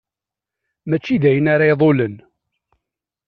[0.89, 2.15] Mačči d ayen ara iḍulen.